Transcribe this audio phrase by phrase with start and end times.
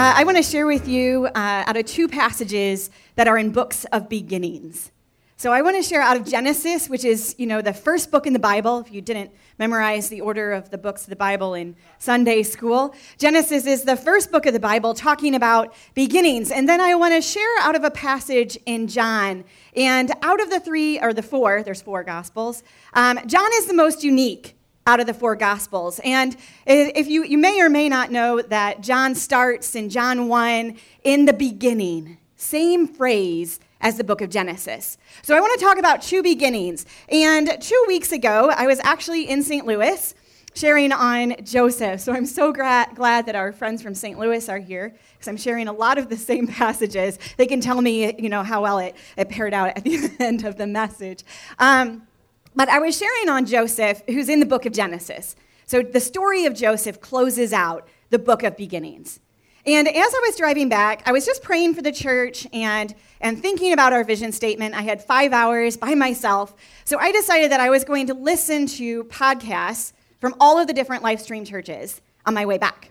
[0.00, 3.50] Uh, I want to share with you uh, out of two passages that are in
[3.50, 4.92] books of beginnings.
[5.36, 8.26] So I want to share out of Genesis, which is, you know, the first book
[8.26, 8.78] in the Bible.
[8.78, 12.94] If you didn't memorize the order of the books of the Bible in Sunday school,
[13.18, 16.50] Genesis is the first book of the Bible talking about beginnings.
[16.50, 19.44] And then I want to share out of a passage in John.
[19.76, 22.62] And out of the three, or the four, there's four gospels,
[22.94, 26.00] um, John is the most unique out of the four gospels.
[26.04, 30.76] And if you, you may or may not know that John starts in John 1
[31.04, 34.98] in the beginning, same phrase as the book of Genesis.
[35.22, 36.86] So I want to talk about two beginnings.
[37.08, 39.66] And two weeks ago, I was actually in St.
[39.66, 40.14] Louis
[40.54, 42.00] sharing on Joseph.
[42.00, 44.18] So I'm so gra- glad that our friends from St.
[44.18, 47.18] Louis are here because I'm sharing a lot of the same passages.
[47.36, 50.44] They can tell me, you know, how well it, it paired out at the end
[50.44, 51.24] of the message.
[51.58, 52.06] Um,
[52.54, 55.36] but I was sharing on Joseph, who's in the book of Genesis.
[55.66, 59.20] So the story of Joseph closes out the book of beginnings.
[59.66, 63.40] And as I was driving back, I was just praying for the church and, and
[63.40, 64.74] thinking about our vision statement.
[64.74, 66.54] I had five hours by myself.
[66.84, 70.72] So I decided that I was going to listen to podcasts from all of the
[70.72, 72.90] different live stream churches on my way back.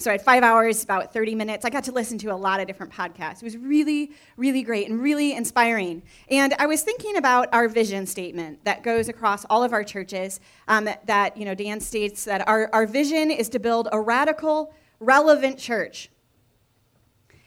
[0.00, 1.66] So I had five hours, about 30 minutes.
[1.66, 3.42] I got to listen to a lot of different podcasts.
[3.42, 6.02] It was really, really great and really inspiring.
[6.30, 10.40] And I was thinking about our vision statement that goes across all of our churches.
[10.68, 14.72] Um, that, you know, Dan states that our, our vision is to build a radical,
[15.00, 16.08] relevant church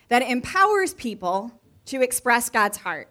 [0.10, 3.10] that empowers people to express God's heart,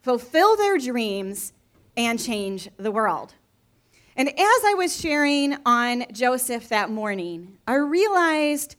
[0.00, 1.52] fulfill their dreams,
[1.94, 3.34] and change the world.
[4.16, 8.76] And as I was sharing on Joseph that morning, I realized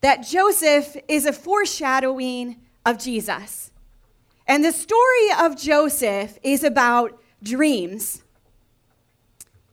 [0.00, 3.70] that Joseph is a foreshadowing of Jesus.
[4.46, 8.22] And the story of Joseph is about dreams.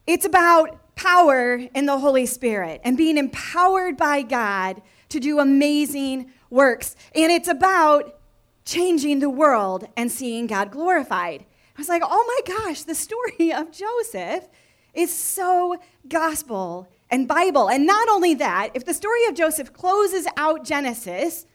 [0.06, 6.32] It's about power in the Holy Spirit and being empowered by God to do amazing
[6.50, 6.96] works.
[7.16, 8.20] And it's about
[8.66, 11.46] changing the world and seeing God glorified.
[11.76, 14.48] I was like, oh my gosh, the story of Joseph
[14.96, 17.70] is so gospel and Bible.
[17.70, 21.46] And not only that, if the story of Joseph closes out Genesis,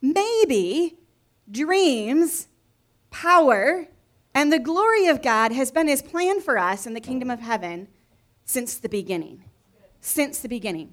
[0.00, 0.96] maybe
[1.50, 2.48] dreams,
[3.10, 3.88] power,
[4.34, 7.40] and the glory of God has been his plan for us in the kingdom of
[7.40, 7.88] heaven
[8.44, 9.44] since the beginning.
[10.00, 10.92] Since the beginning.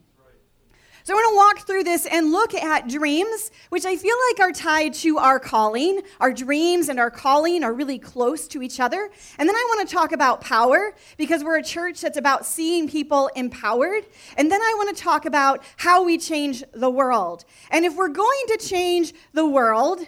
[1.05, 4.39] So I want to walk through this and look at dreams, which I feel like
[4.39, 6.01] are tied to our calling.
[6.21, 9.09] Our dreams and our calling are really close to each other.
[9.37, 12.87] And then I want to talk about power because we're a church that's about seeing
[12.87, 14.05] people empowered.
[14.37, 17.43] And then I want to talk about how we change the world.
[17.69, 20.07] And if we're going to change the world,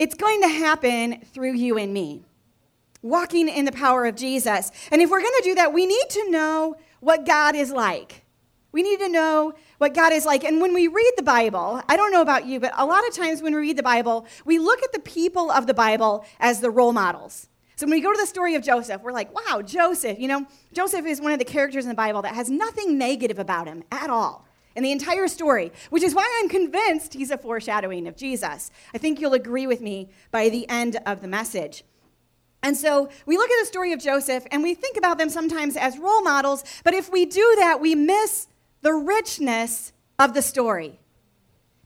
[0.00, 2.24] it's going to happen through you and me.
[3.02, 4.72] Walking in the power of Jesus.
[4.90, 8.22] And if we're going to do that, we need to know what God is like.
[8.72, 9.52] We need to know
[9.82, 10.44] what God is like.
[10.44, 13.12] And when we read the Bible, I don't know about you, but a lot of
[13.14, 16.60] times when we read the Bible, we look at the people of the Bible as
[16.60, 17.48] the role models.
[17.74, 20.46] So when we go to the story of Joseph, we're like, wow, Joseph, you know,
[20.72, 23.82] Joseph is one of the characters in the Bible that has nothing negative about him
[23.90, 28.16] at all in the entire story, which is why I'm convinced he's a foreshadowing of
[28.16, 28.70] Jesus.
[28.94, 31.82] I think you'll agree with me by the end of the message.
[32.62, 35.76] And so we look at the story of Joseph and we think about them sometimes
[35.76, 38.46] as role models, but if we do that, we miss
[38.82, 40.98] the richness of the story.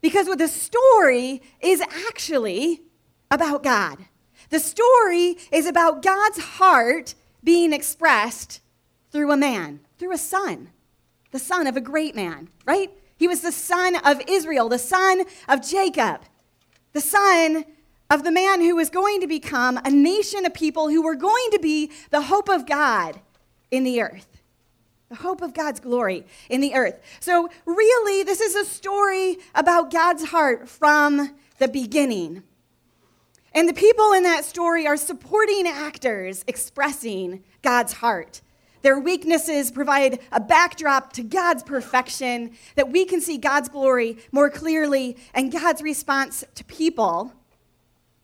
[0.01, 2.83] Because what the story is actually
[3.31, 3.99] about God.
[4.51, 8.61] The story is about God's heart being expressed
[9.11, 10.71] through a man, through a son,
[11.31, 12.91] the son of a great man, right?
[13.17, 16.23] He was the son of Israel, the son of Jacob,
[16.93, 17.65] the son
[18.11, 21.51] of the man who was going to become a nation of people who were going
[21.51, 23.21] to be the hope of God
[23.71, 24.36] in the earth
[25.09, 27.01] the hope of God's glory in the earth.
[27.21, 32.43] So, really, this is a story about God's heart from the beginning.
[33.55, 38.43] And the people in that story are supporting actors expressing God's heart.
[38.83, 44.51] Their weaknesses provide a backdrop to God's perfection that we can see God's glory more
[44.51, 47.33] clearly and God's response to people,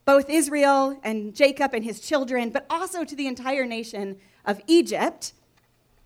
[0.04, 5.32] both Israel and Jacob and his children, but also to the entire nation of Egypt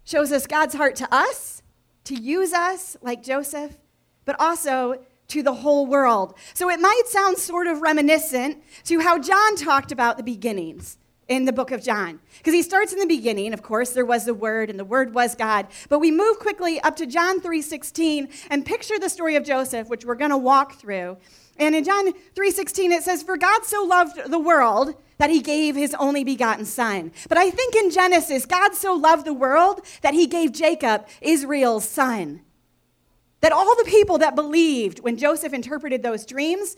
[0.06, 1.62] shows us God's heart to us,
[2.04, 3.76] to use us like Joseph,
[4.24, 6.34] but also to the whole world.
[6.54, 10.96] So it might sound sort of reminiscent to how John talked about the beginnings
[11.28, 12.20] in the book of John.
[12.38, 15.12] Because he starts in the beginning, of course, there was the word and the word
[15.12, 15.66] was God.
[15.88, 20.04] But we move quickly up to John 3:16 and picture the story of Joseph, which
[20.04, 21.16] we're going to walk through.
[21.58, 25.74] And in John 3:16 it says for God so loved the world that he gave
[25.76, 27.12] his only begotten son.
[27.28, 31.88] But I think in Genesis God so loved the world that he gave Jacob Israel's
[31.88, 32.42] son.
[33.40, 36.76] that all the people that believed when Joseph interpreted those dreams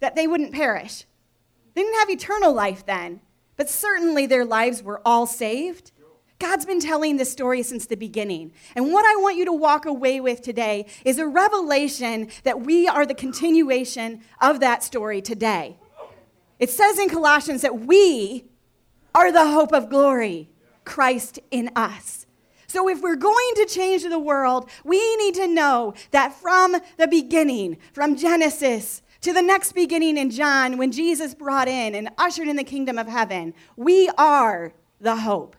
[0.00, 1.06] that they wouldn't perish.
[1.74, 3.20] They didn't have eternal life then,
[3.56, 5.90] but certainly their lives were all saved.
[6.38, 8.52] God's been telling this story since the beginning.
[8.74, 12.88] And what I want you to walk away with today is a revelation that we
[12.88, 15.78] are the continuation of that story today.
[16.58, 18.46] It says in Colossians that we
[19.14, 20.50] are the hope of glory,
[20.84, 22.26] Christ in us.
[22.66, 27.06] So, if we're going to change the world, we need to know that from the
[27.06, 32.48] beginning, from Genesis to the next beginning in John, when Jesus brought in and ushered
[32.48, 35.56] in the kingdom of heaven, we are the hope.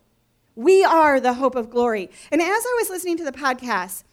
[0.56, 2.10] We are the hope of glory.
[2.32, 4.04] And as I was listening to the podcast,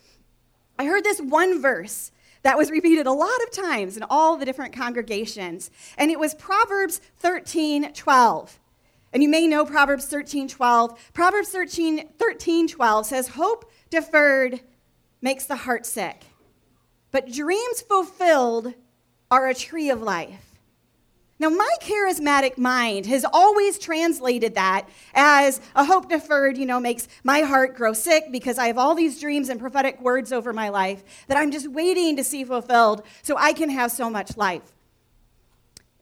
[0.78, 2.10] I heard this one verse
[2.42, 5.70] that was repeated a lot of times in all the different congregations.
[5.96, 8.58] And it was Proverbs 13 12.
[9.12, 11.12] And you may know Proverbs 13 12.
[11.12, 14.60] Proverbs 13, 13 12 says, Hope deferred
[15.20, 16.24] makes the heart sick,
[17.12, 18.74] but dreams fulfilled
[19.30, 20.51] are a tree of life.
[21.42, 27.08] Now, my charismatic mind has always translated that as a hope deferred, you know, makes
[27.24, 30.68] my heart grow sick because I have all these dreams and prophetic words over my
[30.68, 34.72] life that I'm just waiting to see fulfilled so I can have so much life.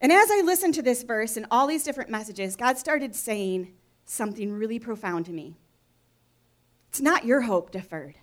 [0.02, 3.72] And as I listened to this verse and all these different messages, God started saying
[4.04, 5.56] something really profound to me.
[6.90, 8.16] It's not your hope deferred.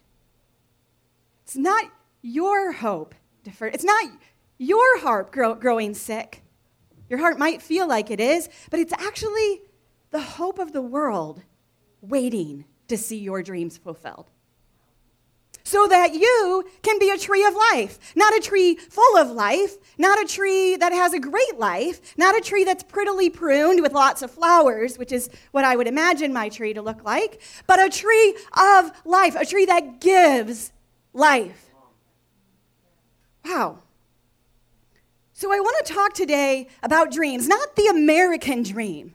[1.45, 1.85] It's not
[2.21, 3.73] your hope deferred.
[3.73, 4.05] It's not
[4.59, 6.43] your heart grow, growing sick.
[7.09, 9.61] Your heart might feel like it is, but it's actually
[10.11, 11.41] the hope of the world
[12.01, 14.29] waiting to see your dreams fulfilled.
[15.63, 19.75] So that you can be a tree of life, not a tree full of life,
[19.97, 23.91] not a tree that has a great life, not a tree that's prettily pruned with
[23.91, 27.81] lots of flowers, which is what I would imagine my tree to look like, but
[27.81, 30.71] a tree of life, a tree that gives
[31.13, 31.65] life.
[33.43, 33.79] Wow.
[35.39, 39.13] So, I want to talk today about dreams, not the American dream.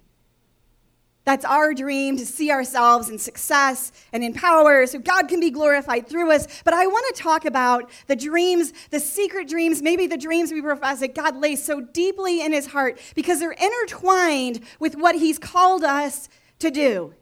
[1.25, 5.51] That's our dream to see ourselves in success and in power so God can be
[5.51, 6.47] glorified through us.
[6.63, 10.63] But I want to talk about the dreams, the secret dreams, maybe the dreams we
[10.63, 15.41] profess that God lays so deeply in his heart because they're intertwined with what he's
[15.41, 16.29] called us
[16.61, 17.15] to do.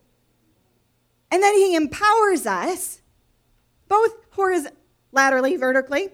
[1.30, 3.00] And then he empowers us,
[3.88, 6.10] both horizontally, vertically,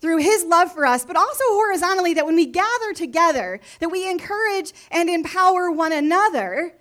[0.00, 4.08] through his love for us, but also horizontally that when we gather together, that we
[4.08, 6.74] encourage and empower one another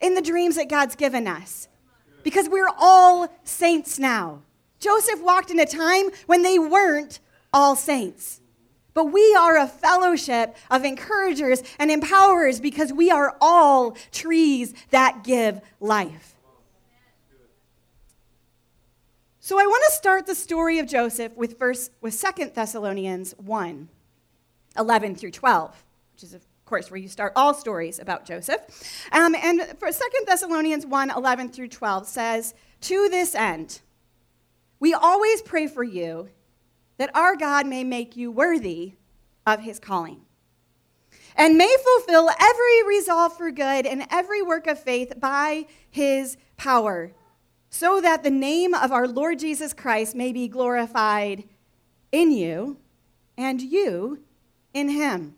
[0.00, 1.68] in the dreams that God's given us.
[2.22, 4.42] Because we're all saints now.
[4.80, 7.20] Joseph walked in a time when they weren't
[7.52, 8.40] all saints.
[8.94, 15.22] But we are a fellowship of encouragers and empowerers because we are all trees that
[15.22, 16.35] give life.
[19.46, 23.88] So I want to start the story of Joseph with verse with 2 Thessalonians 1,
[24.76, 25.84] 11 through 12,
[26.14, 28.58] which is of course where you start all stories about Joseph.
[29.12, 33.82] Um, and for 2 Thessalonians 1, 11 through 12 says, To this end,
[34.80, 36.28] we always pray for you
[36.98, 38.94] that our God may make you worthy
[39.46, 40.22] of his calling
[41.36, 47.12] and may fulfill every resolve for good and every work of faith by his power
[47.70, 51.44] so that the name of our Lord Jesus Christ may be glorified
[52.12, 52.78] in you
[53.36, 54.22] and you
[54.72, 55.36] in him,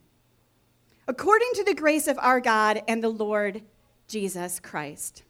[1.06, 3.62] according to the grace of our God and the Lord
[4.06, 5.23] Jesus Christ.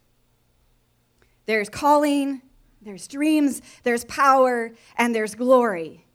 [1.45, 2.41] There's calling,
[2.81, 6.05] there's dreams, there's power, and there's glory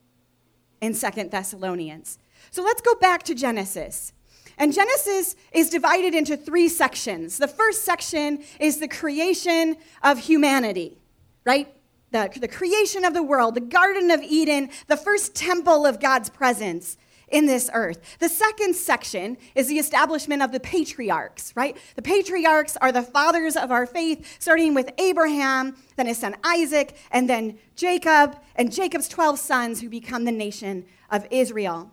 [0.80, 2.18] in Second Thessalonians.
[2.50, 4.13] So let's go back to Genesis.
[4.58, 7.38] And Genesis is divided into three sections.
[7.38, 10.98] The first section is the creation of humanity,
[11.44, 11.74] right?
[12.12, 16.30] The, the creation of the world, the Garden of Eden, the first temple of God's
[16.30, 16.96] presence
[17.28, 18.18] in this earth.
[18.20, 21.76] The second section is the establishment of the patriarchs, right?
[21.96, 26.96] The patriarchs are the fathers of our faith, starting with Abraham, then his son Isaac,
[27.10, 31.90] and then Jacob, and Jacob's 12 sons who become the nation of Israel.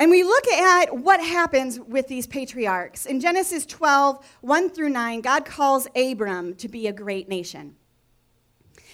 [0.00, 3.04] And we look at what happens with these patriarchs.
[3.04, 7.76] In Genesis 12, 1 through 9, God calls Abram to be a great nation.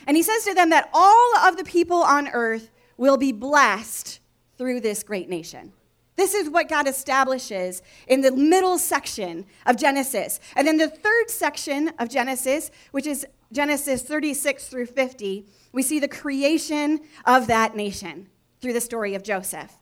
[0.08, 4.18] And he says to them that all of the people on earth will be blessed
[4.58, 5.72] through this great nation.
[6.16, 10.40] This is what God establishes in the middle section of Genesis.
[10.56, 16.00] And then the third section of Genesis, which is Genesis 36 through 50, we see
[16.00, 18.26] the creation of that nation
[18.60, 19.72] through the story of Joseph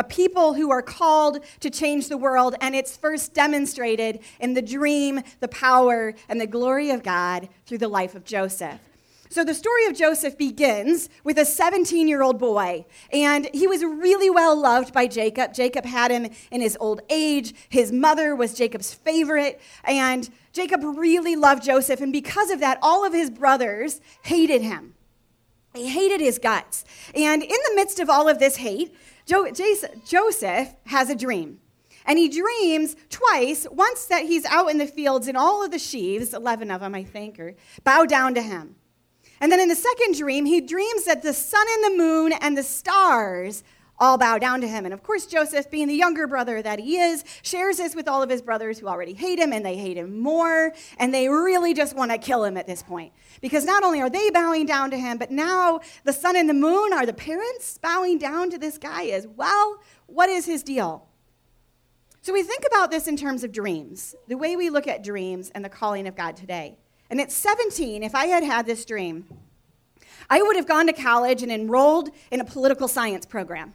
[0.00, 4.62] a people who are called to change the world, and it's first demonstrated in the
[4.62, 8.80] dream, the power, and the glory of God through the life of Joseph.
[9.28, 13.84] So the story of Joseph begins with a 17 year old boy, and he was
[13.84, 15.52] really well loved by Jacob.
[15.52, 17.54] Jacob had him in his old age.
[17.68, 23.04] His mother was Jacob's favorite, and Jacob really loved Joseph, and because of that, all
[23.04, 24.94] of his brothers hated him.
[25.74, 26.84] They hated his guts.
[27.14, 28.94] And in the midst of all of this hate,
[29.30, 29.52] jo-
[30.04, 31.60] Joseph has a dream.
[32.06, 35.78] And he dreams twice, once that he's out in the fields and all of the
[35.78, 38.76] sheaves, 11 of them, I think, or bow down to him.
[39.40, 42.56] And then in the second dream, he dreams that the sun and the moon and
[42.56, 43.62] the stars
[44.00, 44.84] all bow down to him.
[44.84, 48.22] And of course, Joseph, being the younger brother that he is, shares this with all
[48.22, 50.72] of his brothers who already hate him, and they hate him more.
[50.98, 53.12] And they really just want to kill him at this point.
[53.40, 56.54] Because not only are they bowing down to him, but now the sun and the
[56.54, 59.80] moon are the parents bowing down to this guy as well.
[60.06, 61.06] What is his deal?
[62.22, 65.50] So we think about this in terms of dreams, the way we look at dreams
[65.54, 66.76] and the calling of God today.
[67.08, 69.26] And at 17, if I had had this dream,
[70.28, 73.72] I would have gone to college and enrolled in a political science program,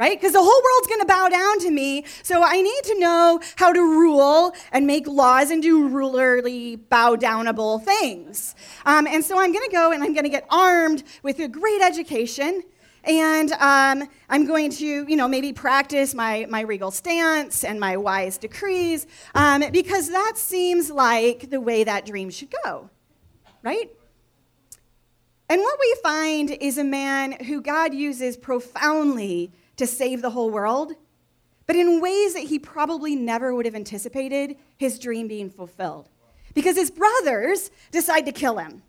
[0.00, 0.18] right?
[0.18, 2.04] Because the whole world's going to bow down to me.
[2.22, 7.16] So I need to know how to rule and make laws and do rulerly, bow
[7.16, 8.54] downable things.
[8.86, 11.48] Um, and so I'm going to go and I'm going to get armed with a
[11.48, 12.62] great education
[13.04, 17.96] and um, I'm going to, you know, maybe practice my, my regal stance and my
[17.96, 22.88] wise decrees um, because that seems like the way that dream should go,
[23.62, 23.90] right?
[25.48, 30.50] And what we find is a man who God uses profoundly to save the whole
[30.50, 30.92] world,
[31.66, 36.08] but in ways that he probably never would have anticipated his dream being fulfilled.
[36.54, 38.82] Because his brothers decide to kill him.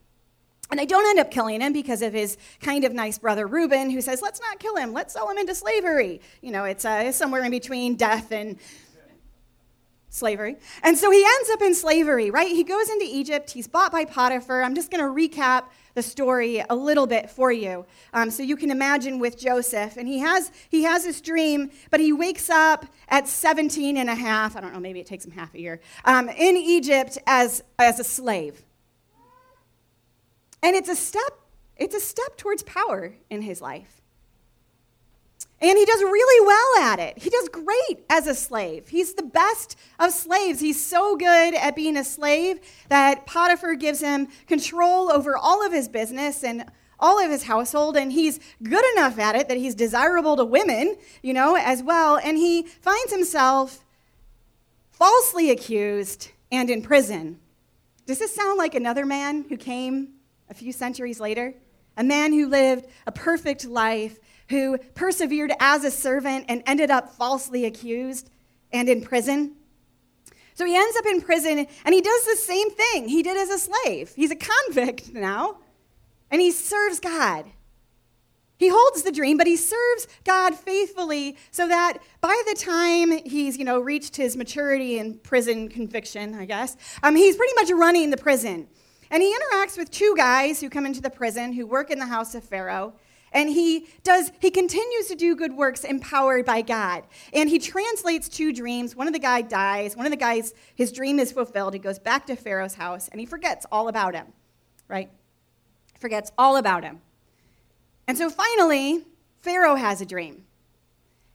[0.69, 3.89] And they don't end up killing him because of his kind of nice brother Reuben,
[3.89, 6.21] who says, let's not kill him, let's sell him into slavery.
[6.41, 8.57] You know, it's uh, somewhere in between death and
[10.09, 10.57] slavery.
[10.83, 12.47] And so he ends up in slavery, right?
[12.47, 14.63] He goes into Egypt, he's bought by Potiphar.
[14.63, 18.55] I'm just going to recap the story a little bit for you um, so you
[18.55, 22.85] can imagine with joseph and he has he has this dream but he wakes up
[23.09, 25.79] at 17 and a half i don't know maybe it takes him half a year
[26.05, 28.63] um, in egypt as as a slave
[30.63, 31.39] and it's a step,
[31.77, 34.00] it's a step towards power in his life.
[35.61, 37.19] And he does really well at it.
[37.19, 38.87] He does great as a slave.
[38.87, 40.59] He's the best of slaves.
[40.59, 45.71] He's so good at being a slave that Potiphar gives him control over all of
[45.71, 46.65] his business and
[46.99, 47.95] all of his household.
[47.95, 52.17] And he's good enough at it that he's desirable to women, you know, as well.
[52.17, 53.85] And he finds himself
[54.91, 57.39] falsely accused and in prison.
[58.07, 60.15] Does this sound like another man who came
[60.51, 61.55] a few centuries later.
[61.97, 67.13] A man who lived a perfect life, who persevered as a servant and ended up
[67.13, 68.29] falsely accused
[68.71, 69.55] and in prison.
[70.53, 73.49] So he ends up in prison and he does the same thing he did as
[73.49, 74.13] a slave.
[74.15, 75.57] He's a convict now,
[76.29, 77.45] and he serves God.
[78.61, 83.57] He holds the dream, but he serves God faithfully so that by the time he's,
[83.57, 88.11] you know, reached his maturity in prison conviction, I guess, um, he's pretty much running
[88.11, 88.67] the prison.
[89.09, 92.05] And he interacts with two guys who come into the prison who work in the
[92.05, 92.93] house of Pharaoh.
[93.33, 97.03] And he does, he continues to do good works empowered by God.
[97.33, 98.95] And he translates two dreams.
[98.95, 99.95] One of the guys dies.
[99.95, 101.73] One of the guys, his dream is fulfilled.
[101.73, 104.27] He goes back to Pharaoh's house and he forgets all about him,
[104.89, 105.09] right?
[105.99, 106.99] Forgets all about him.
[108.07, 109.05] And so finally,
[109.39, 110.45] Pharaoh has a dream.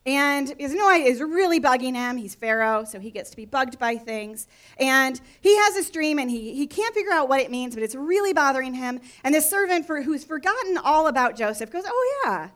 [0.06, 2.16] And he has is really bugging him.
[2.16, 4.46] He's Pharaoh, so he gets to be bugged by things.
[4.78, 7.82] And he has this dream, and he, he can't figure out what it means, but
[7.82, 9.00] it's really bothering him.
[9.24, 12.50] And this servant for, who's forgotten all about Joseph goes, Oh, yeah,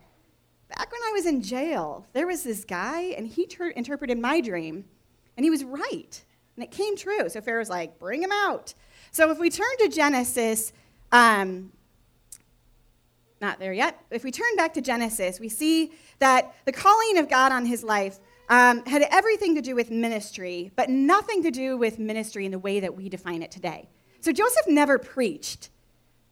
[0.68, 4.40] back when I was in jail, there was this guy, and he ter- interpreted my
[4.40, 4.84] dream,
[5.36, 6.24] and he was right.
[6.56, 7.28] And it came true.
[7.28, 8.74] So Pharaoh's like, Bring him out.
[9.10, 10.72] So if we turn to Genesis,
[11.10, 11.72] um,
[13.40, 13.98] not there yet.
[14.10, 17.82] If we turn back to Genesis, we see that the calling of God on his
[17.82, 22.52] life um, had everything to do with ministry, but nothing to do with ministry in
[22.52, 23.88] the way that we define it today.
[24.20, 25.70] So Joseph never preached.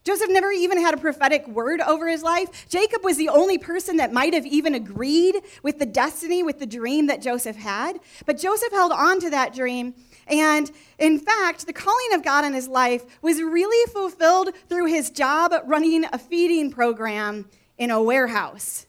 [0.04, 2.66] Joseph never even had a prophetic word over his life.
[2.68, 6.66] Jacob was the only person that might have even agreed with the destiny, with the
[6.66, 8.00] dream that Joseph had.
[8.24, 9.94] But Joseph held on to that dream.
[10.26, 15.10] And in fact, the calling of God in his life was really fulfilled through his
[15.10, 18.86] job running a feeding program in a warehouse.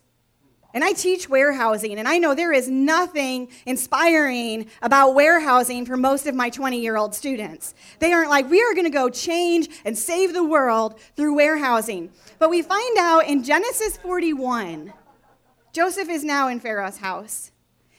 [0.74, 6.28] And I teach warehousing, and I know there is nothing inspiring about warehousing for most
[6.28, 7.74] of my 20 year old students.
[7.98, 12.12] They aren't like, we are going to go change and save the world through warehousing.
[12.38, 14.94] But we find out in Genesis 41,
[15.74, 17.52] Joseph is now in Pharaoh's house.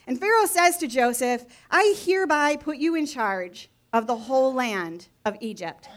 [0.07, 5.09] And Pharaoh says to Joseph, I hereby put you in charge of the whole land
[5.25, 5.89] of Egypt.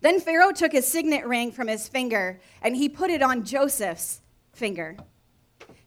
[0.00, 4.20] Then Pharaoh took his signet ring from his finger and he put it on Joseph's
[4.52, 4.96] finger.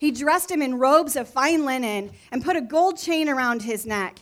[0.01, 3.85] He dressed him in robes of fine linen and put a gold chain around his
[3.85, 4.17] neck.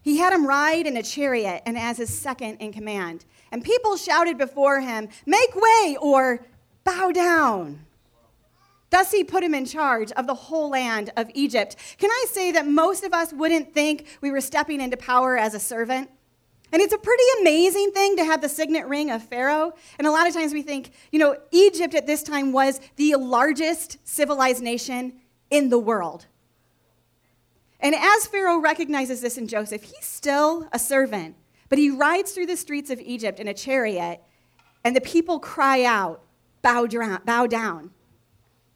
[0.00, 3.26] He had him ride in a chariot and as his second in command.
[3.50, 6.46] And people shouted before him, Make way or
[6.84, 7.84] bow down.
[8.88, 11.76] Thus he put him in charge of the whole land of Egypt.
[11.98, 15.52] Can I say that most of us wouldn't think we were stepping into power as
[15.52, 16.08] a servant?
[16.72, 19.74] And it's a pretty amazing thing to have the signet ring of Pharaoh.
[19.98, 23.14] And a lot of times we think, you know, Egypt at this time was the
[23.16, 26.26] largest civilized nation in the world.
[27.78, 31.36] And as Pharaoh recognizes this in Joseph, he's still a servant,
[31.68, 34.22] but he rides through the streets of Egypt in a chariot,
[34.84, 36.22] and the people cry out,
[36.62, 37.20] bow down.
[37.24, 37.90] Bow down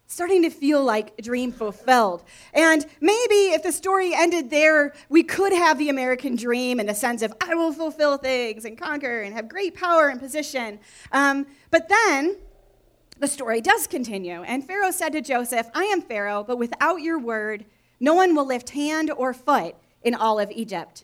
[0.07, 2.23] starting to feel like a dream fulfilled.
[2.53, 6.95] And maybe if the story ended there, we could have the American dream in the
[6.95, 10.79] sense of, I will fulfill things and conquer and have great power and position.
[11.11, 12.37] Um, but then
[13.19, 14.43] the story does continue.
[14.43, 17.65] And Pharaoh said to Joseph, I am Pharaoh, but without your word,
[17.99, 21.03] no one will lift hand or foot in all of Egypt.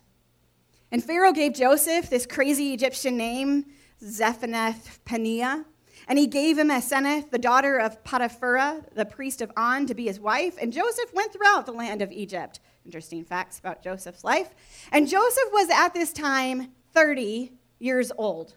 [0.91, 3.65] And Pharaoh gave Joseph this crazy Egyptian name,
[4.01, 5.65] Zephanath Paneah
[6.13, 10.05] and he gave him Aseneth, the daughter of Potiphera, the priest of On, to be
[10.05, 10.59] his wife.
[10.61, 12.59] And Joseph went throughout the land of Egypt.
[12.85, 14.51] Interesting facts about Joseph's life.
[14.91, 18.53] And Joseph was at this time 30 years old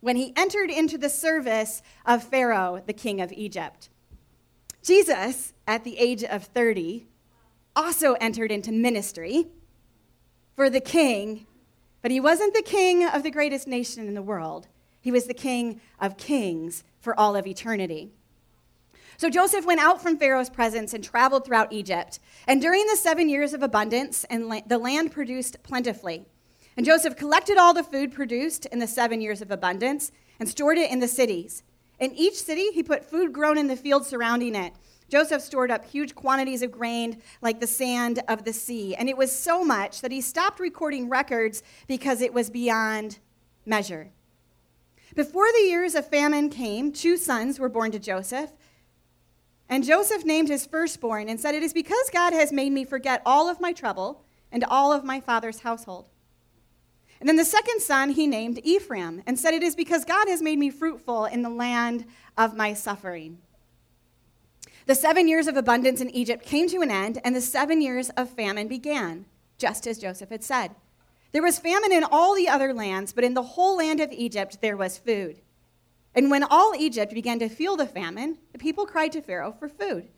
[0.00, 3.90] when he entered into the service of Pharaoh, the king of Egypt.
[4.82, 7.06] Jesus, at the age of 30,
[7.76, 9.46] also entered into ministry
[10.56, 11.46] for the king,
[12.02, 14.66] but he wasn't the king of the greatest nation in the world.
[15.00, 18.10] He was the king of kings for all of eternity.
[19.16, 22.20] So Joseph went out from Pharaoh's presence and traveled throughout Egypt.
[22.46, 26.24] And during the seven years of abundance, and la- the land produced plentifully.
[26.76, 30.78] And Joseph collected all the food produced in the seven years of abundance and stored
[30.78, 31.64] it in the cities.
[31.98, 34.72] In each city, he put food grown in the fields surrounding it.
[35.08, 38.94] Joseph stored up huge quantities of grain like the sand of the sea.
[38.94, 43.18] And it was so much that he stopped recording records because it was beyond
[43.66, 44.10] measure.
[45.18, 48.52] Before the years of famine came, two sons were born to Joseph.
[49.68, 53.20] And Joseph named his firstborn and said, It is because God has made me forget
[53.26, 56.06] all of my trouble and all of my father's household.
[57.18, 60.40] And then the second son he named Ephraim and said, It is because God has
[60.40, 62.04] made me fruitful in the land
[62.36, 63.38] of my suffering.
[64.86, 68.08] The seven years of abundance in Egypt came to an end, and the seven years
[68.10, 69.24] of famine began,
[69.58, 70.76] just as Joseph had said.
[71.32, 74.58] There was famine in all the other lands, but in the whole land of Egypt
[74.60, 75.40] there was food.
[76.14, 79.68] And when all Egypt began to feel the famine, the people cried to Pharaoh for
[79.68, 80.08] food.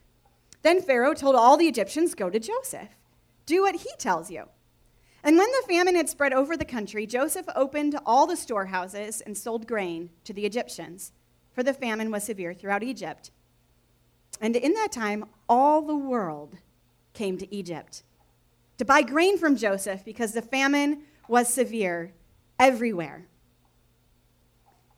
[0.62, 2.90] Then Pharaoh told all the Egyptians, Go to Joseph,
[3.46, 4.44] do what he tells you.
[5.22, 9.36] And when the famine had spread over the country, Joseph opened all the storehouses and
[9.36, 11.12] sold grain to the Egyptians,
[11.52, 13.30] for the famine was severe throughout Egypt.
[14.40, 16.56] And in that time, all the world
[17.12, 18.02] came to Egypt
[18.80, 22.14] to buy grain from Joseph because the famine was severe
[22.58, 23.26] everywhere.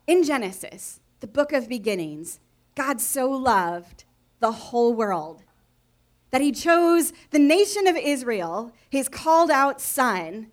[0.07, 2.39] In Genesis, the book of beginnings,
[2.77, 4.05] God so loved
[4.39, 5.43] the whole world
[6.31, 10.53] that he chose the nation of Israel, his called out son,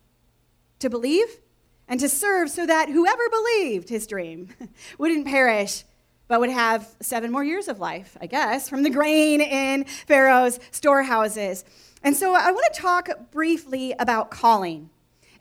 [0.80, 1.39] to believe
[1.88, 4.50] and to serve so that whoever believed his dream
[4.98, 5.84] wouldn't perish
[6.30, 10.60] but would have seven more years of life, I guess, from the grain in Pharaoh's
[10.72, 11.65] storehouses.
[12.04, 14.90] And so I want to talk briefly about calling.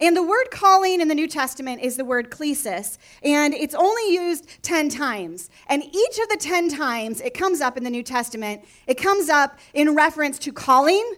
[0.01, 4.15] And the word calling in the New Testament is the word klesis, and it's only
[4.15, 5.51] used 10 times.
[5.67, 9.29] And each of the 10 times it comes up in the New Testament, it comes
[9.29, 11.15] up in reference to calling,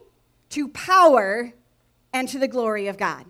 [0.50, 1.52] to power,
[2.12, 3.26] and to the glory of God.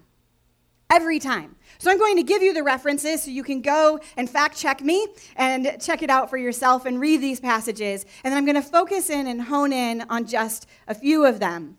[0.88, 1.56] Every time.
[1.78, 4.82] So I'm going to give you the references so you can go and fact check
[4.82, 8.04] me and check it out for yourself and read these passages.
[8.24, 11.38] And then I'm going to focus in and hone in on just a few of
[11.38, 11.76] them.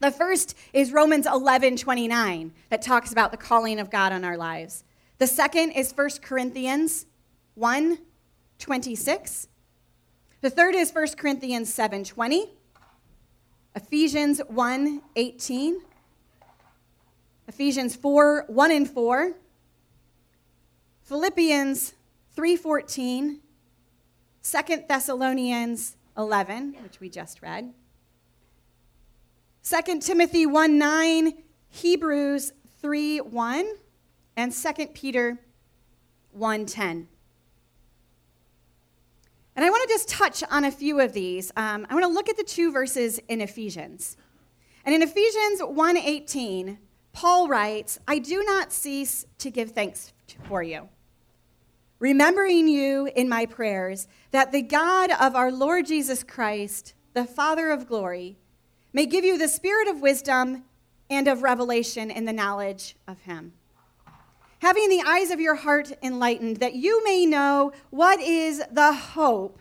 [0.00, 4.36] The first is Romans 11 29, that talks about the calling of God on our
[4.36, 4.84] lives.
[5.18, 7.06] The second is 1 Corinthians
[7.54, 7.98] 1
[8.58, 9.48] 26.
[10.40, 12.46] The third is 1 Corinthians 7 20.
[13.74, 15.80] Ephesians 1 18.
[17.48, 19.32] Ephesians 4 1 and 4.
[21.02, 21.94] Philippians
[22.36, 23.40] 3 14.
[24.44, 27.74] 2 Thessalonians 11, which we just read.
[29.68, 31.32] 2 Timothy 1 9,
[31.68, 33.72] Hebrews 3 1,
[34.34, 35.38] and 2 Peter
[36.30, 37.08] 1 10.
[39.56, 41.52] And I want to just touch on a few of these.
[41.54, 44.16] Um, I want to look at the two verses in Ephesians.
[44.86, 46.78] And in Ephesians 1:18,
[47.12, 50.14] Paul writes, "I do not cease to give thanks
[50.46, 50.88] for you,
[51.98, 57.70] remembering you in my prayers, that the God of our Lord Jesus Christ, the Father
[57.70, 58.38] of glory,
[58.92, 60.64] may give you the spirit of wisdom
[61.10, 63.52] and of revelation in the knowledge of him.
[64.60, 69.60] Having the eyes of your heart enlightened, that you may know what is the hope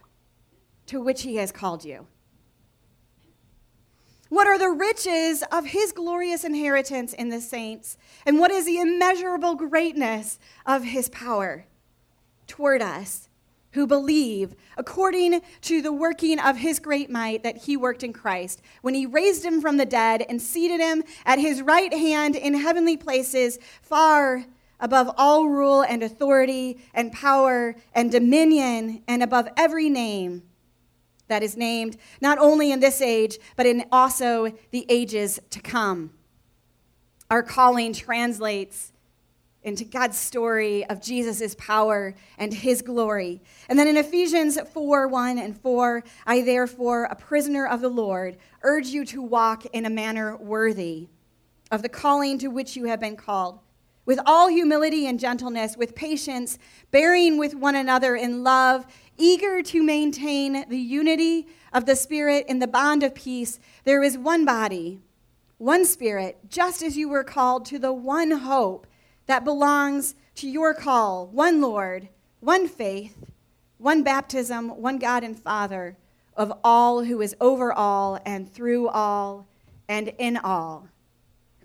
[0.87, 2.07] to which he has called you.
[4.29, 7.97] What are the riches of his glorious inheritance in the saints?
[8.25, 11.65] And what is the immeasurable greatness of his power
[12.45, 13.26] toward us
[13.71, 18.61] who believe according to the working of his great might that he worked in Christ
[18.81, 22.53] when he raised him from the dead and seated him at his right hand in
[22.53, 24.45] heavenly places, far
[24.79, 30.43] above all rule and authority and power and dominion and above every name
[31.27, 36.11] that is named, not only in this age, but in also the ages to come.
[37.29, 38.93] Our calling translates
[39.67, 43.41] into God's story of Jesus' power and his glory.
[43.69, 48.37] And then in Ephesians 4 1 and 4, I therefore, a prisoner of the Lord,
[48.63, 51.09] urge you to walk in a manner worthy
[51.69, 53.59] of the calling to which you have been called,
[54.05, 56.57] with all humility and gentleness, with patience,
[56.91, 62.59] bearing with one another in love eager to maintain the unity of the Spirit in
[62.59, 65.01] the bond of peace, there is one body,
[65.57, 68.86] one Spirit, just as you were called to the one hope
[69.27, 72.09] that belongs to your call one Lord,
[72.39, 73.17] one faith,
[73.77, 75.97] one baptism, one God and Father
[76.35, 79.47] of all who is over all and through all
[79.89, 80.87] and in all.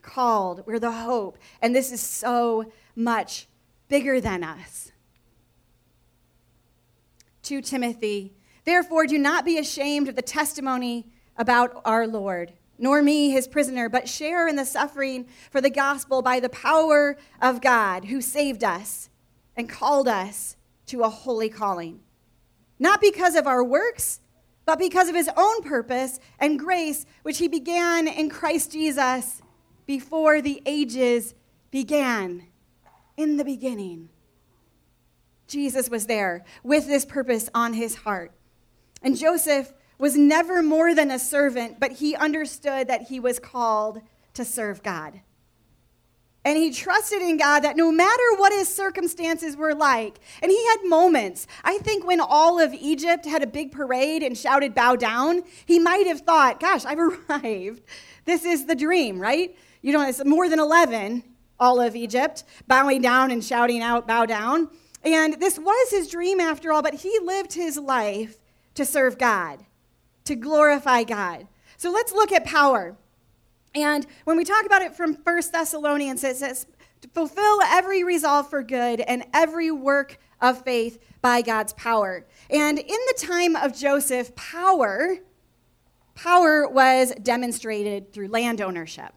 [0.01, 1.39] Called, we're the hope.
[1.61, 3.47] And this is so much
[3.89, 4.91] bigger than us.
[7.43, 8.33] 2 Timothy.
[8.65, 13.89] Therefore, do not be ashamed of the testimony about our Lord, nor me, his prisoner,
[13.89, 18.65] but share in the suffering for the gospel by the power of God, who saved
[18.65, 19.09] us
[19.57, 22.01] and called us to a holy calling.
[22.81, 24.19] Not because of our works,
[24.65, 29.41] but because of his own purpose and grace, which he began in Christ Jesus
[29.87, 31.35] before the ages
[31.71, 32.49] began.
[33.17, 34.09] In the beginning.
[35.47, 38.33] Jesus was there with this purpose on his heart.
[39.03, 44.03] And Joseph was never more than a servant, but he understood that he was called
[44.35, 45.21] to serve God.
[46.45, 50.67] And he trusted in God that no matter what his circumstances were like, and he
[50.67, 51.47] had moments.
[51.63, 55.79] I think when all of Egypt had a big parade and shouted, Bow down, he
[55.79, 56.99] might have thought, Gosh, I've
[57.31, 57.83] arrived.
[58.25, 59.57] This is the dream, right?
[59.83, 61.23] You know, it's more than 11,
[61.61, 64.69] all of Egypt, bowing down and shouting out, Bow down.
[65.05, 68.39] And this was his dream after all, but he lived his life
[68.75, 69.65] to serve God,
[70.25, 71.47] to glorify God.
[71.77, 72.97] So let's look at power.
[73.75, 76.67] And when we talk about it from First Thessalonians, it says,
[77.15, 82.27] fulfill every resolve for good and every work of faith by God's power.
[82.51, 85.19] And in the time of Joseph, power,
[86.15, 89.13] power was demonstrated through land ownership.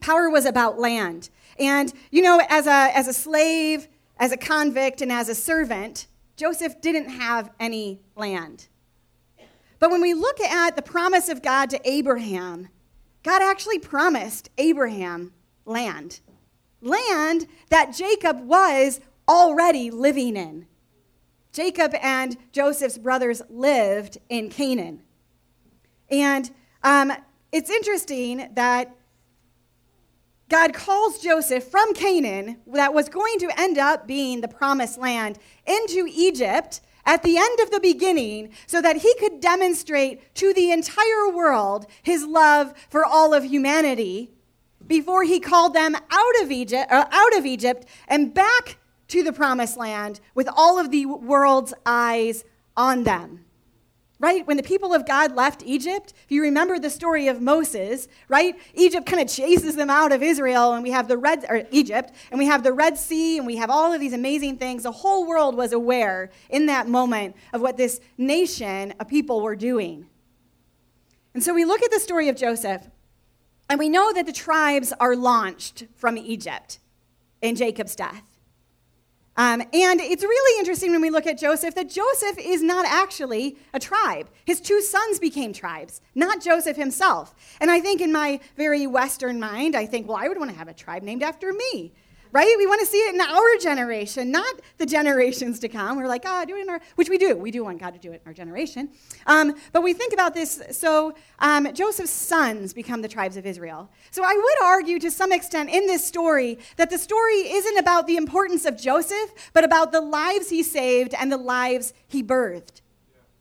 [0.00, 1.30] Power was about land.
[1.58, 6.06] And, you know, as a, as a slave, as a convict and as a servant,
[6.36, 8.68] Joseph didn't have any land.
[9.78, 12.68] But when we look at the promise of God to Abraham,
[13.22, 15.32] God actually promised Abraham
[15.64, 16.20] land.
[16.80, 20.66] Land that Jacob was already living in.
[21.52, 25.02] Jacob and Joseph's brothers lived in Canaan.
[26.10, 26.50] And
[26.82, 27.12] um,
[27.50, 28.94] it's interesting that
[30.48, 35.38] God calls Joseph from Canaan, that was going to end up being the promised land,
[35.66, 40.70] into Egypt at the end of the beginning so that he could demonstrate to the
[40.70, 44.30] entire world his love for all of humanity
[44.86, 48.76] before he called them out of Egypt, uh, out of Egypt and back
[49.08, 52.44] to the promised land with all of the world's eyes
[52.76, 53.45] on them
[54.26, 54.44] right?
[54.44, 58.58] When the people of God left Egypt, if you remember the story of Moses, right?
[58.74, 62.10] Egypt kind of chases them out of Israel, and we have the Red, or Egypt,
[62.32, 64.82] and we have the Red Sea, and we have all of these amazing things.
[64.82, 69.54] The whole world was aware in that moment of what this nation of people were
[69.54, 70.08] doing.
[71.32, 72.82] And so we look at the story of Joseph,
[73.70, 76.80] and we know that the tribes are launched from Egypt
[77.40, 78.24] in Jacob's death.
[79.36, 83.56] Um, and it's really interesting when we look at Joseph that Joseph is not actually
[83.74, 84.28] a tribe.
[84.46, 87.34] His two sons became tribes, not Joseph himself.
[87.60, 90.56] And I think in my very Western mind, I think, well, I would want to
[90.56, 91.92] have a tribe named after me.
[92.32, 92.54] Right?
[92.58, 95.96] We want to see it in our generation, not the generations to come.
[95.96, 97.36] We're like, ah, oh, do it in our, which we do.
[97.36, 98.90] We do want God to do it in our generation.
[99.26, 100.62] Um, but we think about this.
[100.72, 103.90] So um, Joseph's sons become the tribes of Israel.
[104.10, 108.06] So I would argue to some extent in this story that the story isn't about
[108.06, 112.82] the importance of Joseph, but about the lives he saved and the lives he birthed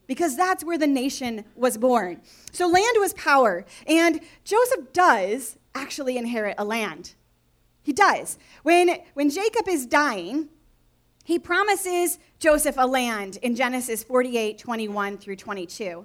[0.08, 2.22] because that's where the nation was born.
[2.52, 7.16] So land was power, and Joseph does actually inherit a land.
[7.86, 8.40] He does.
[8.64, 10.50] When, when Jacob is dying,
[11.24, 16.04] he promises Joseph a land in Genesis 48 21 through 22.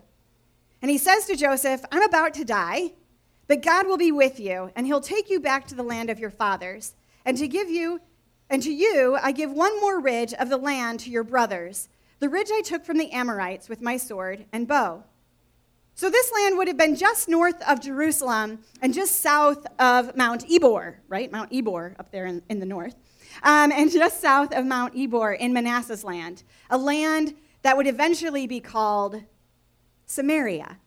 [0.82, 2.92] And he says to Joseph, I'm about to die,
[3.46, 6.18] but God will be with you, and he'll take you back to the land of
[6.18, 6.94] your fathers.
[7.24, 8.02] And to give you,
[8.50, 11.88] and to you, I give one more ridge of the land to your brothers,
[12.18, 15.04] the ridge I took from the Amorites with my sword and bow.
[16.00, 20.50] So this land would have been just north of Jerusalem and just south of Mount
[20.50, 21.30] Ebal, right?
[21.30, 22.94] Mount Ebal up there in, in the north.
[23.42, 28.46] Um, and just south of Mount Ebal in Manasseh's land, a land that would eventually
[28.46, 29.24] be called
[30.06, 30.78] Samaria.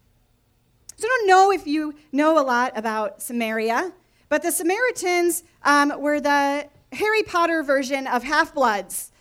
[0.97, 3.93] So I don't know if you know a lot about Samaria,
[4.30, 9.12] but the Samaritans um, were the Harry Potter version of half bloods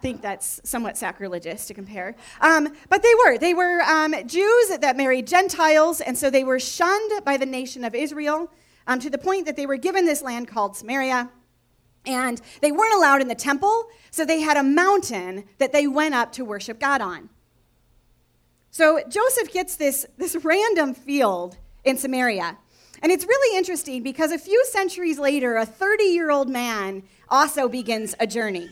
[0.00, 2.14] think that's somewhat sacrilegious to compare.
[2.40, 3.38] Um, but they were.
[3.38, 7.84] They were um, Jews that married Gentiles, and so they were shunned by the nation
[7.84, 8.50] of Israel
[8.86, 11.30] um, to the point that they were given this land called Samaria.
[12.06, 16.14] And they weren't allowed in the temple, so they had a mountain that they went
[16.14, 17.28] up to worship God on.
[18.70, 22.58] So Joseph gets this, this random field in Samaria.
[23.02, 27.68] And it's really interesting because a few centuries later, a 30 year old man also
[27.68, 28.70] begins a journey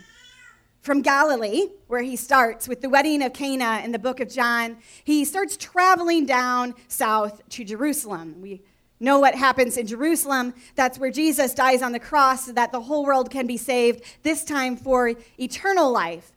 [0.85, 4.77] from Galilee, where he starts with the wedding of Cana in the book of John,
[5.03, 8.43] he starts traveling down south to Jerusalem.
[8.43, 8.61] We
[9.01, 10.53] know what happens in Jerusalem.
[10.75, 14.05] That's where Jesus dies on the cross so that the whole world can be saved,
[14.25, 16.33] this time for eternal life.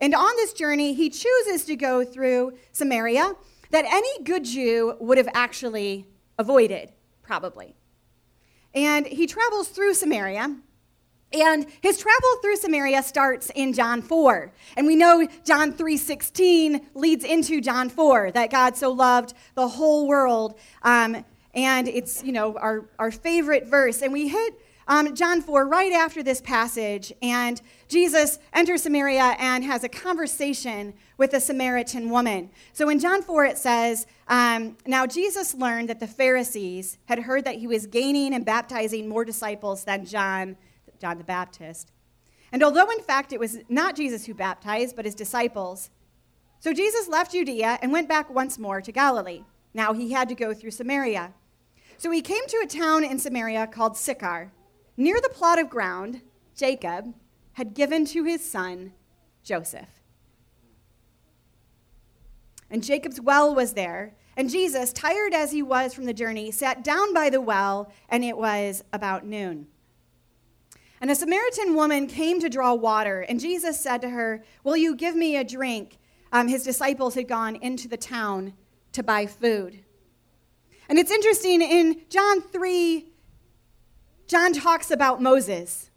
[0.00, 3.34] And on this journey, he chooses to go through Samaria
[3.70, 6.06] that any good Jew would have actually
[6.38, 7.74] avoided, probably.
[8.74, 10.56] And he travels through Samaria
[11.32, 14.52] and his travel through Samaria starts in John 4.
[14.76, 20.08] And we know John 3:16 leads into John 4 that God so loved the whole
[20.08, 20.58] world.
[20.82, 24.02] Um, and it's, you know, our, our favorite verse.
[24.02, 27.12] And we hit um, John 4 right after this passage.
[27.22, 32.50] And Jesus enters Samaria and has a conversation with a Samaritan woman.
[32.72, 37.44] So in John 4, it says, um, Now Jesus learned that the Pharisees had heard
[37.44, 40.56] that he was gaining and baptizing more disciples than John
[41.00, 41.92] John the Baptist.
[42.52, 45.90] And although in fact it was not Jesus who baptized, but his disciples,
[46.60, 49.44] so Jesus left Judea and went back once more to Galilee.
[49.72, 51.32] Now he had to go through Samaria.
[51.96, 54.52] So he came to a town in Samaria called Sychar,
[54.96, 56.20] near the plot of ground
[56.54, 57.14] Jacob
[57.54, 58.92] had given to his son
[59.42, 59.88] Joseph.
[62.70, 66.84] And Jacob's well was there, and Jesus, tired as he was from the journey, sat
[66.84, 69.66] down by the well, and it was about noon.
[71.00, 74.94] And a Samaritan woman came to draw water, and Jesus said to her, Will you
[74.94, 75.98] give me a drink?
[76.32, 78.52] Um, his disciples had gone into the town
[78.92, 79.82] to buy food.
[80.88, 83.06] And it's interesting, in John 3,
[84.26, 85.90] John talks about Moses.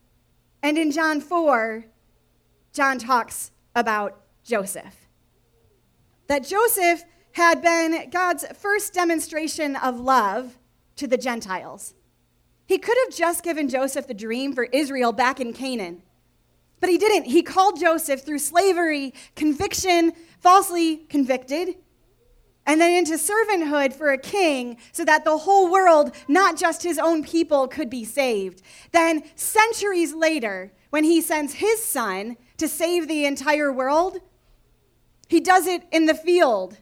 [0.61, 1.85] And in John 4,
[2.71, 5.07] John talks about Joseph.
[6.27, 10.57] That Joseph had been God's first demonstration of love
[10.95, 11.93] to the Gentiles.
[12.65, 16.01] He could have just given Joseph the dream for Israel back in Canaan.
[16.79, 17.25] But he didn't.
[17.25, 21.75] He called Joseph through slavery, conviction, falsely convicted,
[22.65, 26.97] and then into servanthood for a king so that the whole world, not just his
[26.97, 28.61] own people, could be saved.
[28.91, 34.19] Then, centuries later, when he sends his son to save the entire world,
[35.27, 36.77] he does it in the field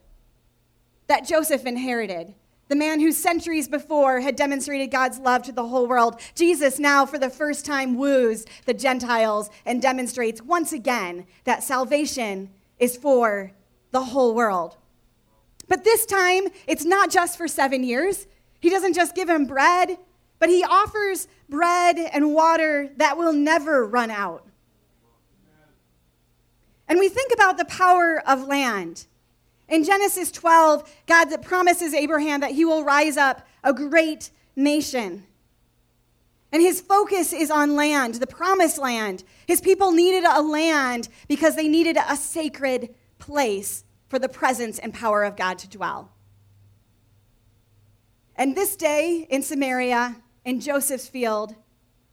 [1.08, 2.36] that Joseph inherited
[2.71, 6.21] the man who centuries before had demonstrated God's love to the whole world.
[6.36, 12.49] Jesus now, for the first time, woos the Gentiles and demonstrates once again that salvation
[12.79, 13.51] is for
[13.91, 14.77] the whole world.
[15.67, 18.25] But this time, it's not just for seven years.
[18.62, 19.97] He doesn't just give him bread,
[20.39, 24.47] but he offers bread and water that will never run out.
[26.88, 29.07] And we think about the power of land.
[29.71, 35.25] In Genesis 12, God promises Abraham that he will rise up a great nation.
[36.51, 39.23] And his focus is on land, the promised land.
[39.47, 44.93] His people needed a land because they needed a sacred place for the presence and
[44.93, 46.12] power of God to dwell.
[48.36, 51.55] And this day in Samaria, in Joseph's field,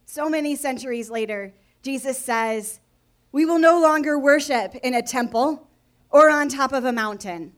[0.05, 2.79] so many centuries later, Jesus says,
[3.33, 5.68] We will no longer worship in a temple
[6.09, 7.53] or on top of a mountain.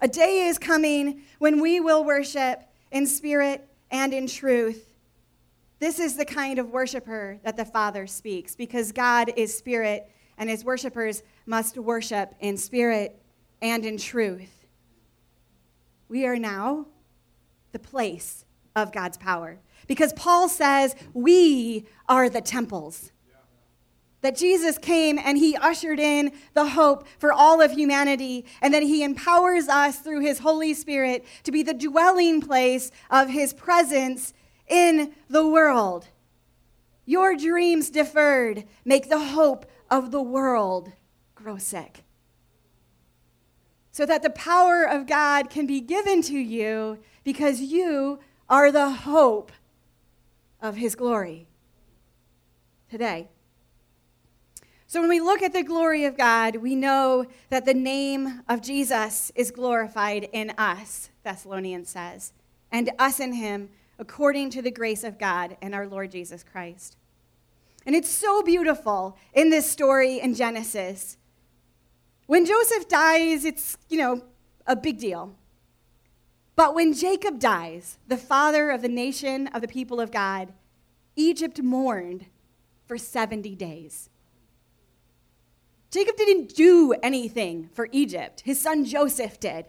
[0.00, 4.92] A day is coming when we will worship in spirit and in truth.
[5.78, 10.50] This is the kind of worshiper that the Father speaks because God is spirit and
[10.50, 13.20] his worshipers must worship in spirit
[13.62, 14.66] and in truth.
[16.08, 16.86] We are now
[17.72, 23.12] the place of God's power because Paul says we are the temples
[24.22, 28.82] that Jesus came and he ushered in the hope for all of humanity, and that
[28.82, 34.32] he empowers us through his Holy Spirit to be the dwelling place of his presence
[34.68, 36.08] in the world.
[37.04, 40.92] Your dreams deferred make the hope of the world
[41.34, 42.02] grow sick.
[43.92, 48.90] So that the power of God can be given to you because you are the
[48.90, 49.52] hope
[50.60, 51.46] of his glory
[52.90, 53.28] today.
[54.88, 58.62] So when we look at the glory of God, we know that the name of
[58.62, 62.32] Jesus is glorified in us, Thessalonians says,
[62.70, 63.68] and us in him
[63.98, 66.96] according to the grace of God and our Lord Jesus Christ.
[67.84, 71.16] And it's so beautiful in this story in Genesis.
[72.26, 74.22] When Joseph dies, it's, you know,
[74.66, 75.34] a big deal.
[76.54, 80.52] But when Jacob dies, the father of the nation of the people of God,
[81.16, 82.26] Egypt mourned
[82.86, 84.10] for 70 days.
[85.90, 89.66] Jacob didn't do anything for Egypt, his son Joseph did.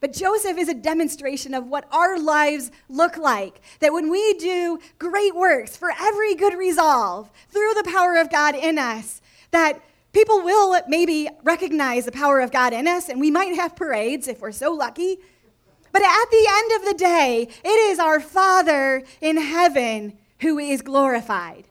[0.00, 3.60] But Joseph is a demonstration of what our lives look like.
[3.78, 8.56] That when we do great works for every good resolve through the power of God
[8.56, 9.80] in us, that
[10.12, 14.26] people will maybe recognize the power of God in us, and we might have parades
[14.26, 15.18] if we're so lucky.
[15.92, 20.82] But at the end of the day, it is our Father in heaven who is
[20.82, 21.68] glorified.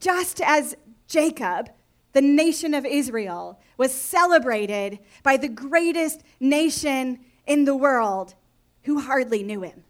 [0.00, 0.74] Just as
[1.06, 1.70] Jacob
[2.18, 8.34] the nation of Israel was celebrated by the greatest nation in the world
[8.82, 9.84] who hardly knew him.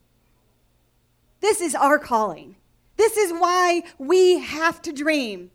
[1.41, 2.57] This is our calling.
[2.99, 5.51] This is why we have to dream.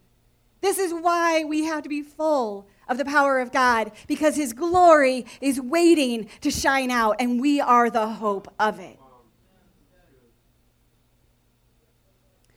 [0.62, 4.52] This is why we have to be full of the power of God because his
[4.52, 8.98] glory is waiting to shine out and we are the hope of it.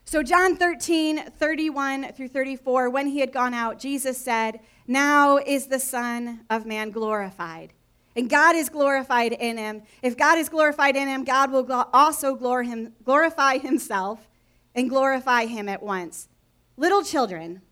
[0.08, 5.66] So, John 13, 31 through 34, when he had gone out, Jesus said, Now is
[5.66, 7.72] the Son of Man glorified.
[8.14, 9.82] And God is glorified in him.
[10.02, 14.28] If God is glorified in him, God will also glorify himself
[14.76, 16.28] and glorify him at once.
[16.76, 17.62] Little children,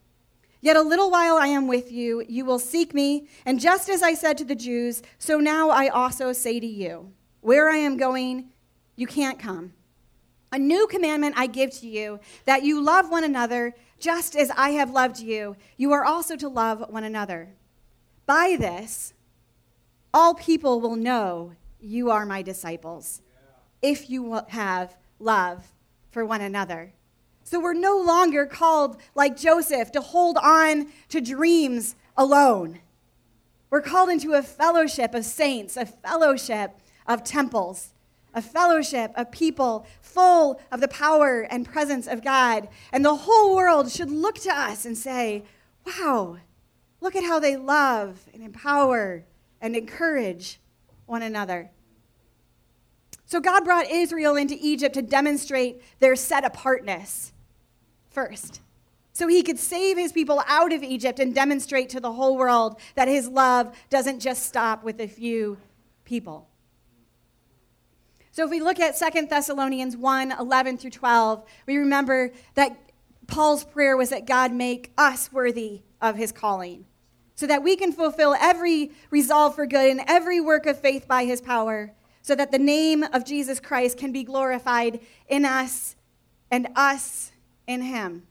[0.61, 2.25] yet a little while I am with you.
[2.29, 3.29] You will seek me.
[3.47, 7.13] And just as I said to the Jews, so now I also say to you,
[7.43, 8.51] Where I am going,
[8.97, 9.73] you can't come.
[10.55, 14.71] A new commandment I give to you, that you love one another just as I
[14.71, 15.57] have loved you.
[15.77, 17.49] You are also to love one another.
[18.25, 19.15] By this,
[20.13, 23.21] all people will know you are my disciples
[23.83, 25.73] if you have love
[26.13, 26.93] for one another.
[27.43, 32.79] So we're no longer called, like Joseph, to hold on to dreams alone.
[33.71, 37.94] We're called into a fellowship of saints, a fellowship of temples
[38.35, 42.69] a fellowship, a people full of the power and presence of God.
[42.93, 45.45] And the whole world should look to us and say,
[45.87, 46.39] wow,
[47.01, 49.25] look at how they love and empower
[49.61, 50.61] and encourage
[51.07, 51.71] one another.
[53.27, 57.33] So God brought Israel into Egypt to demonstrate their set apartness
[58.11, 58.61] first.
[59.13, 62.81] So he could save his people out of Egypt and demonstrate to the whole world
[62.97, 65.57] that his love doesn't just stop with a few
[66.05, 66.49] people.
[68.35, 72.77] So if we look at 2 Thessalonians 1 11 through 12, we remember that
[73.29, 76.85] Paul's prayer was that God make us worthy of his calling,
[77.37, 81.27] so that we can fulfill every resolve for good and every work of faith by
[81.27, 81.93] his power,
[82.23, 85.95] so that the name of Jesus Christ can be glorified in us
[86.51, 87.31] and us
[87.69, 88.25] in him.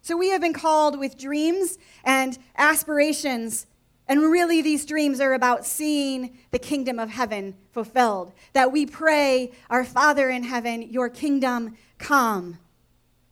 [0.00, 3.66] So we have been called with dreams and aspirations
[4.12, 8.34] and really, these dreams are about seeing the kingdom of heaven fulfilled.
[8.52, 12.58] That we pray, Our Father in heaven, your kingdom come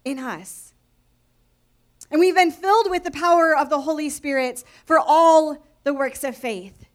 [0.06, 0.72] in us.
[2.10, 6.24] And we've been filled with the power of the Holy Spirit for all the works
[6.24, 6.86] of faith.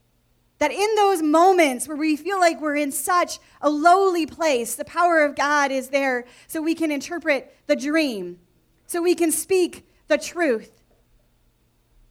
[0.58, 4.86] That in those moments where we feel like we're in such a lowly place, the
[4.86, 8.40] power of God is there so we can interpret the dream,
[8.88, 10.82] so we can speak the truth,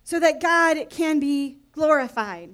[0.04, 2.50] so that God can be glorified.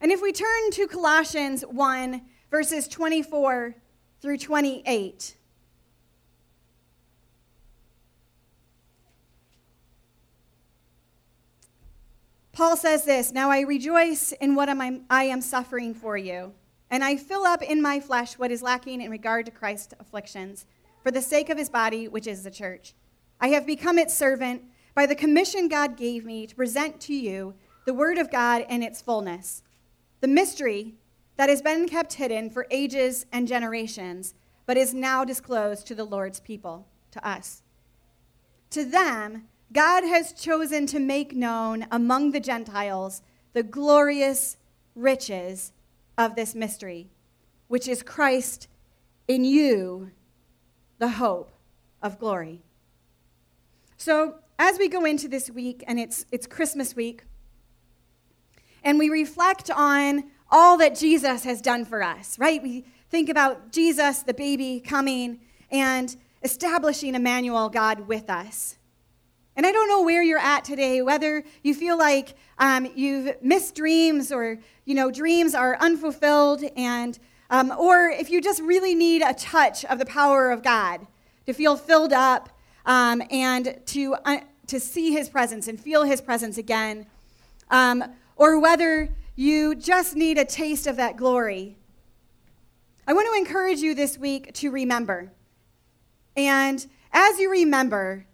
[0.00, 3.74] And if we turn to Colossians 1, verses 24
[4.20, 5.36] through 28,
[12.52, 16.52] Paul says this Now I rejoice in what am I am suffering for you,
[16.90, 20.66] and I fill up in my flesh what is lacking in regard to Christ's afflictions,
[21.02, 22.94] for the sake of his body, which is the church.
[23.40, 24.62] I have become its servant
[24.94, 27.54] by the commission God gave me to present to you
[27.90, 29.64] the word of God in its fullness,
[30.20, 30.94] the mystery
[31.34, 34.32] that has been kept hidden for ages and generations,
[34.64, 37.62] but is now disclosed to the Lord's people, to us.
[38.70, 43.22] To them, God has chosen to make known among the Gentiles
[43.54, 44.56] the glorious
[44.94, 45.72] riches
[46.16, 47.10] of this mystery,
[47.66, 48.68] which is Christ
[49.26, 50.12] in you,
[51.00, 51.50] the hope
[52.00, 52.60] of glory.
[53.96, 57.24] So, as we go into this week, and it's, it's Christmas week,
[58.82, 62.62] and we reflect on all that Jesus has done for us, right?
[62.62, 68.76] We think about Jesus, the baby, coming and establishing Emmanuel, God with us.
[69.56, 73.74] And I don't know where you're at today, whether you feel like um, you've missed
[73.74, 77.18] dreams or, you know, dreams are unfulfilled, and,
[77.50, 81.06] um, or if you just really need a touch of the power of God
[81.46, 82.48] to feel filled up
[82.86, 87.06] um, and to, uh, to see his presence and feel his presence again,
[87.70, 88.04] um,
[88.40, 91.76] or whether you just need a taste of that glory.
[93.06, 95.30] I want to encourage you this week to remember.
[96.34, 98.24] And as you remember,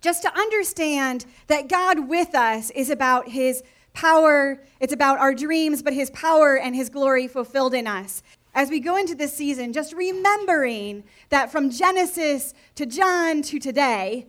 [0.00, 5.80] just to understand that God with us is about his power, it's about our dreams,
[5.80, 8.24] but his power and his glory fulfilled in us.
[8.56, 14.26] As we go into this season, just remembering that from Genesis to John to today,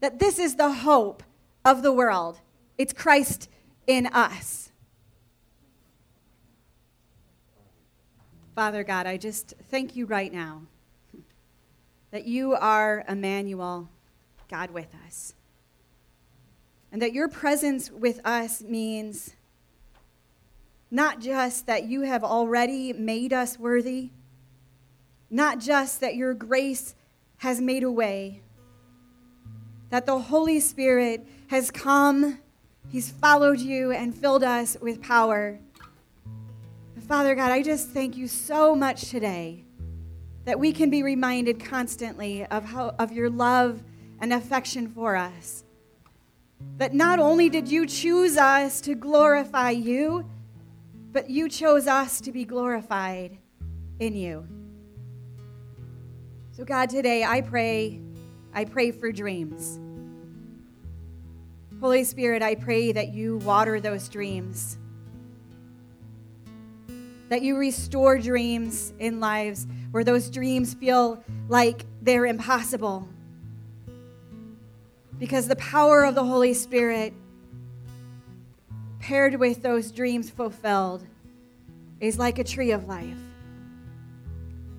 [0.00, 1.22] that this is the hope
[1.62, 2.40] of the world.
[2.78, 3.50] It's Christ
[3.86, 4.70] in us.
[8.54, 10.62] Father God, I just thank you right now
[12.10, 13.88] that you are Emmanuel
[14.48, 15.34] God with us.
[16.90, 19.34] And that your presence with us means
[20.90, 24.10] not just that you have already made us worthy,
[25.28, 26.94] not just that your grace
[27.38, 28.40] has made a way,
[29.90, 32.38] that the Holy Spirit has come,
[32.88, 35.58] He's followed you and filled us with power.
[37.06, 39.64] Father God, I just thank you so much today
[40.44, 43.82] that we can be reminded constantly of, how, of your love
[44.20, 45.64] and affection for us.
[46.78, 50.28] That not only did you choose us to glorify you,
[51.12, 53.38] but you chose us to be glorified
[53.98, 54.46] in you.
[56.52, 58.00] So, God, today I pray,
[58.54, 59.78] I pray for dreams.
[61.80, 64.78] Holy Spirit, I pray that you water those dreams,
[67.28, 73.06] that you restore dreams in lives where those dreams feel like they're impossible
[75.18, 77.12] because the power of the Holy Spirit,
[79.00, 81.06] paired with those dreams fulfilled,
[82.00, 83.18] is like a tree of life.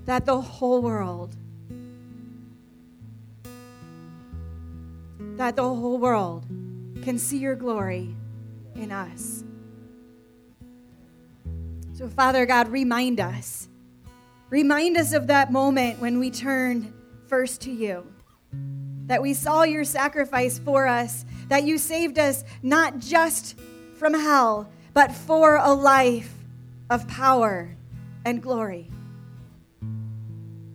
[0.06, 1.36] That the whole world,
[5.38, 6.46] that the whole world
[7.08, 8.14] can see your glory
[8.76, 9.46] in us.
[11.94, 13.70] So, Father God, remind us.
[14.50, 16.92] Remind us of that moment when we turned
[17.28, 18.06] first to you
[19.06, 23.58] that we saw your sacrifice for us, that you saved us not just
[23.96, 26.34] from hell, but for a life
[26.90, 27.74] of power
[28.26, 28.92] and glory.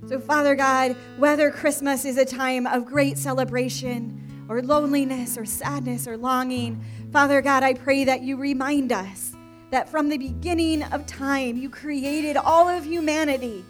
[0.09, 6.07] So, Father God, whether Christmas is a time of great celebration or loneliness or sadness
[6.07, 9.33] or longing, Father God, I pray that you remind us
[9.71, 13.65] that from the beginning of time, you created all of humanity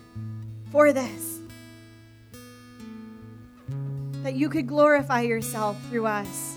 [0.70, 1.42] for this
[4.22, 6.56] that you could glorify yourself through us.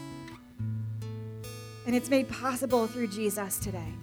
[1.87, 3.93] And it's made possible through Jesus today.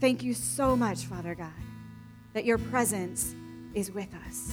[0.00, 1.52] Thank you so much, Father God,
[2.32, 3.34] that your presence
[3.74, 4.52] is with us.